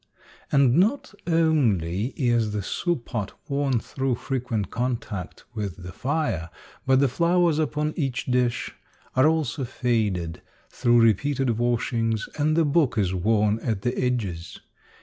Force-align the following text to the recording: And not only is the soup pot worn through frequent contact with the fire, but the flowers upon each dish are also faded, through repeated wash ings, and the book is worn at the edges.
And 0.51 0.77
not 0.79 1.13
only 1.27 2.05
is 2.17 2.53
the 2.53 2.63
soup 2.63 3.05
pot 3.05 3.33
worn 3.47 3.79
through 3.79 4.15
frequent 4.15 4.71
contact 4.71 5.43
with 5.53 5.83
the 5.83 5.91
fire, 5.91 6.49
but 6.87 6.99
the 6.99 7.07
flowers 7.07 7.59
upon 7.59 7.93
each 7.95 8.25
dish 8.25 8.73
are 9.15 9.27
also 9.27 9.63
faded, 9.63 10.41
through 10.71 11.01
repeated 11.03 11.59
wash 11.59 11.93
ings, 11.93 12.27
and 12.39 12.57
the 12.57 12.65
book 12.65 12.97
is 12.97 13.13
worn 13.13 13.59
at 13.59 13.83
the 13.83 13.95
edges. 13.95 14.59